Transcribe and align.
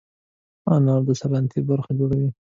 انار 0.73 1.01
د 1.07 1.09
سلاتې 1.21 1.59
برخه 1.69 1.91
جوړوي. 1.99 2.29